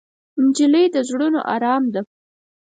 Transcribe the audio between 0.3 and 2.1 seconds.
نجلۍ د زړونو ارام ده.